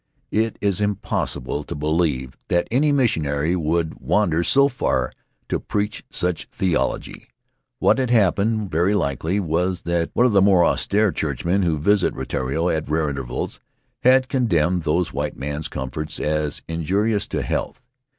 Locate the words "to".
1.63-1.75, 5.47-5.59, 17.27-17.43